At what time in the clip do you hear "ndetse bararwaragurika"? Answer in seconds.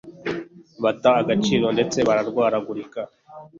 1.75-3.01